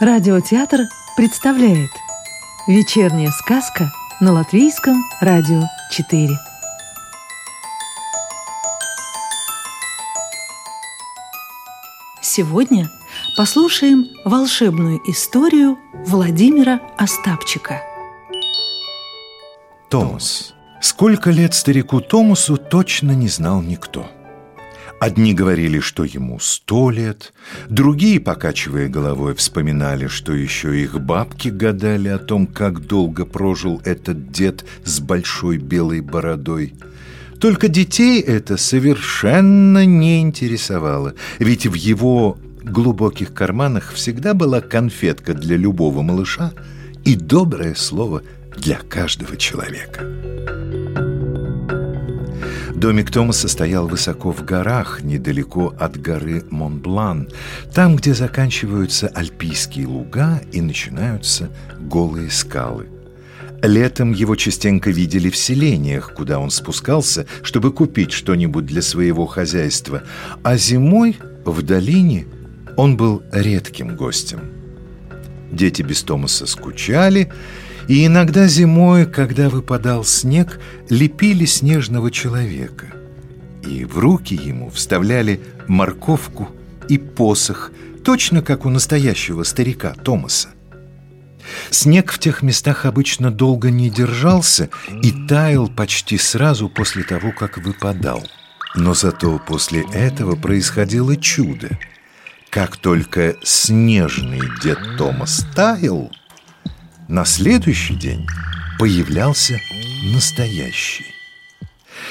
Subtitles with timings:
[0.00, 0.82] Радиотеатр
[1.16, 1.90] представляет
[2.68, 3.90] Вечерняя сказка
[4.20, 6.38] на Латвийском радио 4
[12.22, 12.88] Сегодня
[13.36, 15.76] послушаем волшебную историю
[16.06, 17.82] Владимира Остапчика.
[19.88, 20.54] Томас.
[20.80, 24.08] Сколько лет старику Томасу точно не знал никто–
[25.00, 27.32] Одни говорили, что ему сто лет,
[27.68, 34.32] другие, покачивая головой, вспоминали, что еще их бабки гадали о том, как долго прожил этот
[34.32, 36.74] дед с большой белой бородой.
[37.40, 45.56] Только детей это совершенно не интересовало, ведь в его глубоких карманах всегда была конфетка для
[45.56, 46.52] любого малыша
[47.04, 48.22] и доброе слово
[48.56, 50.02] для каждого человека.
[52.78, 57.28] Домик Томаса стоял высоко в горах, недалеко от горы Монблан,
[57.74, 62.86] там, где заканчиваются альпийские луга и начинаются голые скалы.
[63.62, 70.04] Летом его частенько видели в селениях, куда он спускался, чтобы купить что-нибудь для своего хозяйства,
[70.44, 72.26] а зимой в долине
[72.76, 74.52] он был редким гостем.
[75.50, 77.32] Дети без Томаса скучали,
[77.88, 82.86] и иногда зимой, когда выпадал снег, лепили снежного человека.
[83.66, 86.50] И в руки ему вставляли морковку
[86.88, 87.72] и посох,
[88.04, 90.50] точно как у настоящего старика Томаса.
[91.70, 94.68] Снег в тех местах обычно долго не держался
[95.02, 98.22] и таял почти сразу после того, как выпадал.
[98.74, 101.78] Но зато после этого происходило чудо.
[102.50, 106.10] Как только снежный дед Томас таял,
[107.08, 108.26] на следующий день
[108.78, 109.58] появлялся
[110.14, 111.06] настоящий.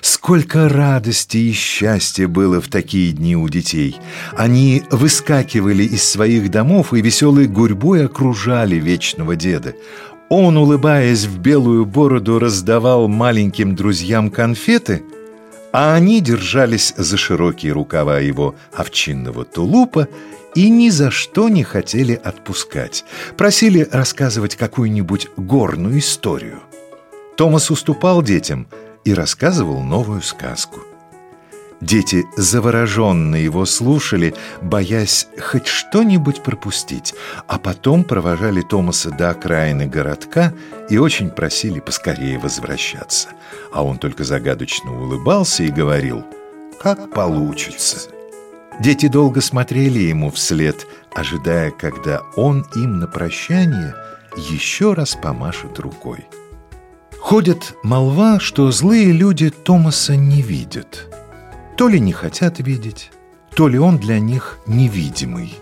[0.00, 3.96] Сколько радости и счастья было в такие дни у детей.
[4.36, 9.74] Они выскакивали из своих домов и веселой гурьбой окружали вечного деда.
[10.30, 15.02] Он, улыбаясь в белую бороду, раздавал маленьким друзьям конфеты,
[15.72, 20.08] а они держались за широкие рукава его овчинного тулупа
[20.54, 23.04] и ни за что не хотели отпускать.
[23.36, 26.60] Просили рассказывать какую-нибудь горную историю.
[27.36, 28.66] Томас уступал детям
[29.04, 30.80] и рассказывал новую сказку.
[31.80, 37.14] Дети завороженно его слушали, боясь хоть что-нибудь пропустить,
[37.46, 40.52] а потом провожали Томаса до окраины городка
[40.90, 43.28] и очень просили поскорее возвращаться.
[43.72, 46.24] А он только загадочно улыбался и говорил
[46.82, 48.10] «Как получится».
[48.80, 53.94] Дети долго смотрели ему вслед, ожидая, когда он им на прощание
[54.36, 56.26] еще раз помашет рукой.
[57.20, 61.07] Ходит молва, что злые люди Томаса не видят.
[61.78, 63.10] То ли не хотят видеть,
[63.54, 65.54] то ли он для них невидимый.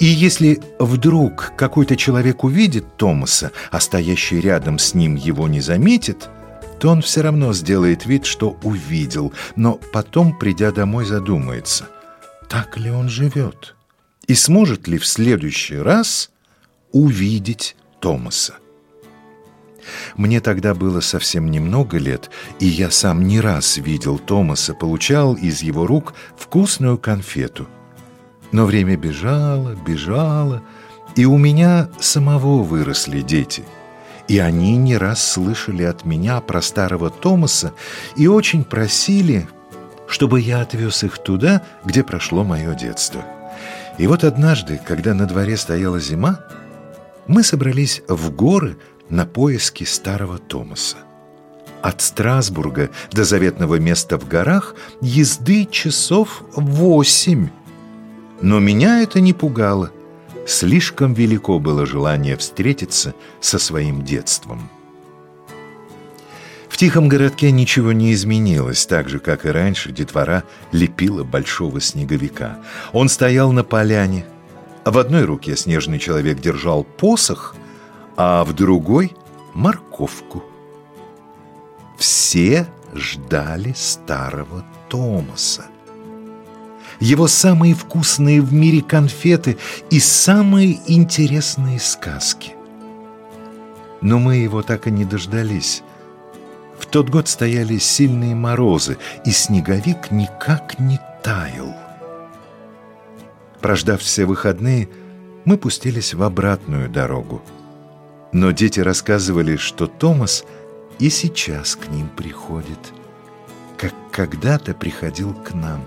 [0.00, 6.28] И если вдруг какой-то человек увидит Томаса, а стоящий рядом с ним его не заметит,
[6.80, 11.86] то он все равно сделает вид, что увидел, но потом, придя домой, задумается–
[12.48, 13.76] так ли он живет?
[14.26, 16.30] И сможет ли в следующий раз
[16.92, 18.54] увидеть Томаса?
[20.16, 25.62] Мне тогда было совсем немного лет, и я сам не раз видел Томаса, получал из
[25.62, 27.68] его рук вкусную конфету.
[28.52, 30.62] Но время бежало, бежало,
[31.16, 33.64] и у меня самого выросли дети.
[34.28, 37.72] И они не раз слышали от меня про старого Томаса
[38.16, 39.48] и очень просили
[40.08, 43.24] чтобы я отвез их туда, где прошло мое детство.
[43.98, 46.40] И вот однажды, когда на дворе стояла зима,
[47.26, 48.78] мы собрались в горы
[49.10, 50.98] на поиски старого Томаса.
[51.82, 57.48] От Страсбурга до заветного места в горах езды часов восемь.
[58.42, 59.90] Но меня это не пугало.
[60.46, 64.70] Слишком велико было желание встретиться со своим детством
[66.78, 72.58] тихом городке ничего не изменилось, так же, как и раньше детвора лепила большого снеговика.
[72.92, 74.24] Он стоял на поляне.
[74.84, 77.56] В одной руке снежный человек держал посох,
[78.18, 79.14] а в другой—
[79.54, 80.42] морковку.
[81.96, 85.66] Все ждали старого Томаса.
[86.98, 89.56] Его самые вкусные в мире конфеты
[89.90, 92.54] и самые интересные сказки.
[94.00, 95.84] Но мы его так и не дождались.
[96.80, 101.72] В тот год стояли сильные морозы, и снеговик никак не таял.
[103.60, 104.88] Прождав все выходные,
[105.44, 107.42] мы пустились в обратную дорогу.
[108.32, 110.44] Но дети рассказывали, что Томас
[110.98, 112.78] и сейчас к ним приходит,
[113.76, 115.84] как когда-то приходил к нам.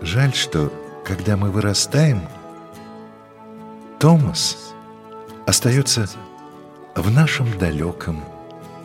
[0.00, 0.72] Жаль, что,
[1.04, 2.22] когда мы вырастаем,
[3.98, 4.74] Томас
[5.46, 6.08] остается
[6.94, 8.24] в нашем далеком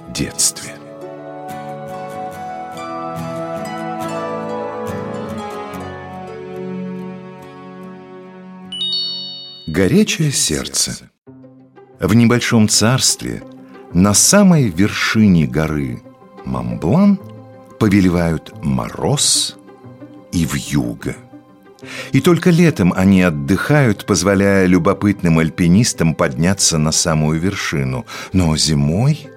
[0.09, 0.75] детстве.
[9.77, 11.11] Горячее сердце.
[11.99, 13.43] В небольшом царстве
[13.93, 16.01] на самой вершине горы
[16.45, 17.19] Мамблан
[17.79, 19.55] повелевают мороз
[20.31, 21.15] и вьюга.
[22.11, 28.07] И только летом они отдыхают, позволяя любопытным альпинистам подняться на самую вершину.
[28.33, 29.29] Но зимой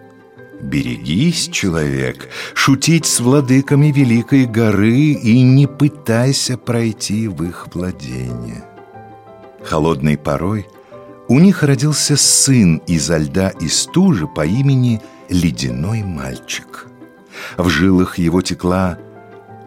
[0.62, 8.69] Берегись, человек, шутить с владыками Великой горы и не пытайся пройти в их владение.
[9.64, 10.66] Холодной порой
[11.28, 16.86] у них родился сын изо льда и стужи по имени Ледяной мальчик.
[17.56, 18.98] В жилах его текла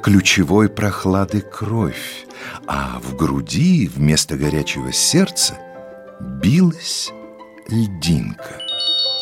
[0.04, 2.26] ключевой прохлады кровь,
[2.68, 5.58] а в груди вместо горячего сердца
[6.20, 7.14] билась
[7.70, 8.63] льдинка.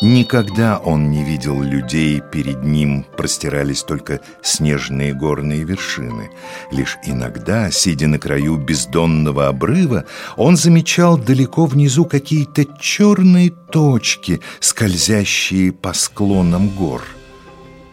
[0.02, 6.32] Никогда он не видел людей, перед ним простирались только снежные горные вершины.
[6.72, 10.04] Лишь иногда, сидя на краю бездонного обрыва,
[10.36, 17.04] он замечал далеко внизу какие-то черные точки, скользящие по склонам гор.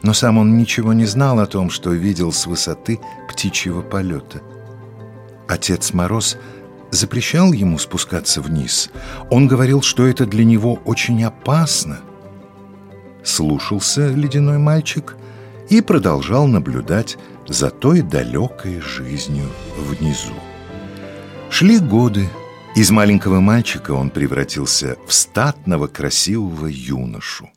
[0.02, 3.00] Но сам он ничего не знал о том, что видел с высоты
[3.32, 4.42] птичьего полета.
[5.48, 6.38] Отец Мороз–
[6.92, 8.90] запрещал ему спускаться вниз.
[9.30, 12.00] Он говорил, что это для него очень опасно.
[13.24, 15.16] Слушался ледяной мальчик
[15.70, 19.46] и продолжал наблюдать за той далекой жизнью
[19.78, 20.34] внизу.
[21.50, 22.30] Шли годы.
[22.76, 27.50] Из маленького мальчика он превратился в статного красивого юношу.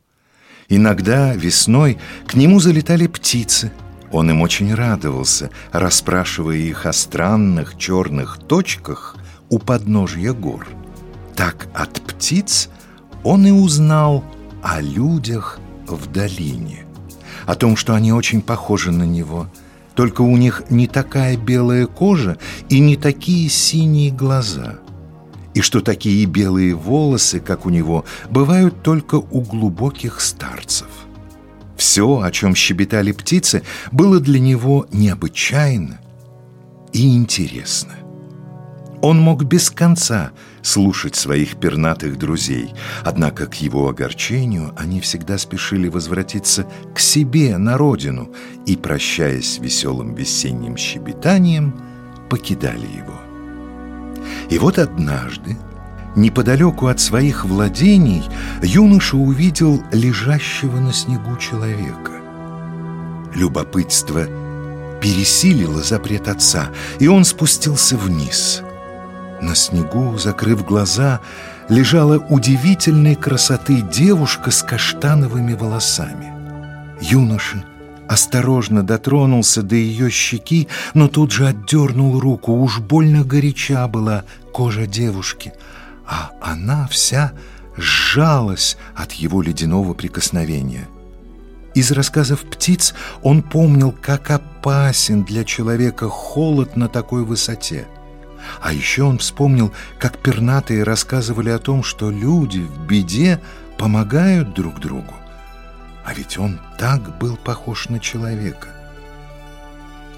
[0.69, 3.70] Иногда весной к нему залетали птицы.
[4.11, 9.17] Он им очень радовался, расспрашивая их о странных черных точках
[9.52, 10.66] у подножья гор.
[11.37, 12.70] Так от птиц
[13.22, 14.25] он и узнал
[14.62, 16.87] о людях в долине,
[17.44, 19.46] о том, что они очень похожи на него,
[19.94, 22.38] только у них не такая белая кожа
[22.70, 24.78] и не такие синие глаза,
[25.52, 30.88] и что такие белые волосы, как у него, бывают только у глубоких старцев.
[31.76, 36.00] Все, о чем щебетали птицы, было для него необычайно
[36.94, 38.01] и интересно.
[39.02, 40.31] Он мог без конца
[40.62, 42.72] слушать своих пернатых друзей,
[43.04, 48.31] однако к его огорчению они всегда спешили возвратиться к себе на родину
[48.64, 51.75] и, прощаясь веселым весенним щебетанием,
[52.31, 53.20] покидали его.
[54.50, 55.56] И вот однажды,
[56.14, 58.22] неподалеку от своих владений,
[58.62, 62.12] юноша увидел лежащего на снегу человека.
[63.34, 64.26] Любопытство
[65.00, 66.69] пересилило запрет отца,
[67.00, 68.62] и он спустился вниз–
[69.43, 71.21] на снегу, закрыв глаза,
[71.69, 76.33] лежала удивительной красоты девушка с каштановыми волосами.
[77.00, 77.65] Юноша
[78.09, 82.53] осторожно дотронулся до ее щеки, но тут же отдернул руку.
[82.53, 85.53] Уж больно горяча была кожа девушки,
[86.06, 87.33] а она вся
[87.77, 90.89] сжалась от его ледяного прикосновения.
[91.75, 97.87] Из рассказов птиц он помнил, как опасен для человека холод на такой высоте–
[98.61, 103.41] а еще он вспомнил, как пернатые рассказывали о том, что люди в беде
[103.79, 105.15] помогают друг другу.
[106.05, 108.69] А ведь он так был похож на человека.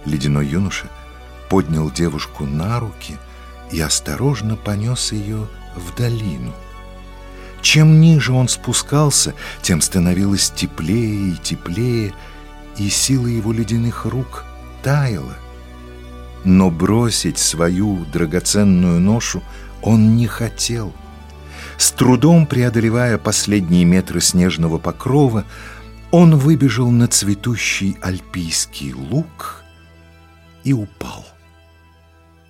[0.04, 0.86] Ледяной юноша
[1.48, 3.16] поднял девушку на руки
[3.70, 6.52] и осторожно понес ее в долину.
[7.60, 12.12] Чем ниже он спускался, тем становилось теплее и теплее,
[12.76, 14.44] и сила его ледяных рук
[14.82, 15.34] таяла.
[16.44, 19.42] Но бросить свою драгоценную ношу
[19.82, 20.92] он не хотел.
[21.78, 25.44] С трудом преодолевая последние метры снежного покрова,
[26.10, 29.64] он выбежал на цветущий альпийский луг
[30.62, 31.26] и упал.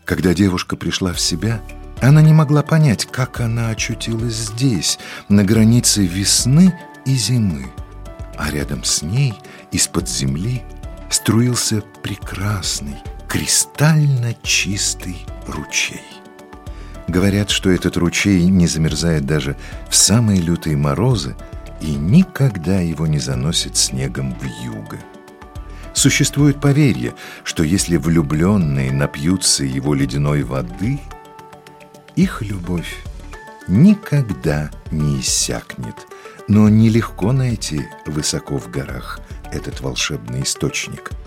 [0.04, 1.62] Когда девушка пришла в себя,
[2.02, 4.98] она не могла понять, как она очутилась здесь,
[5.30, 7.72] на границе весны и зимы.
[8.36, 9.34] А рядом с ней,
[9.72, 10.62] из-под земли,
[11.08, 12.96] струился прекрасный,
[13.34, 16.06] кристально чистый ручей.
[17.08, 19.56] Говорят, что этот ручей не замерзает даже
[19.90, 21.34] в самые лютые морозы
[21.80, 25.00] и никогда его не заносит снегом в юго.
[25.94, 27.12] Существует поверье,
[27.42, 31.00] что если влюбленные напьются его ледяной воды,
[32.14, 33.02] их любовь
[33.66, 35.96] никогда не иссякнет.
[36.46, 39.18] Но нелегко найти высоко в горах
[39.50, 41.10] этот волшебный источник–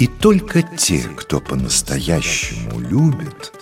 [0.00, 3.52] и только те, кто по-настоящему любит,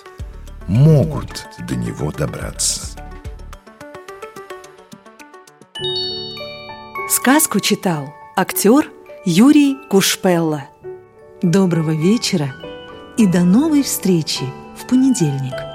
[0.68, 2.96] могут до него добраться.
[7.10, 8.88] Сказку читал актер
[9.24, 10.68] Юрий Кушпелла.
[11.42, 12.54] Доброго вечера
[13.16, 14.44] и до новой встречи
[14.80, 15.67] в понедельник.